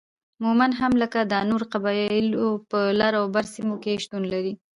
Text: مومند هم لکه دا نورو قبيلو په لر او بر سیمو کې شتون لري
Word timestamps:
مومند 0.43 0.73
هم 0.81 0.91
لکه 1.01 1.19
دا 1.31 1.39
نورو 1.49 1.65
قبيلو 1.73 2.45
په 2.69 2.79
لر 2.99 3.13
او 3.21 3.25
بر 3.35 3.45
سیمو 3.53 3.75
کې 3.83 4.01
شتون 4.03 4.23
لري 4.33 4.53